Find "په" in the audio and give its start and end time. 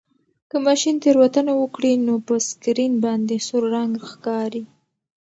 2.27-2.33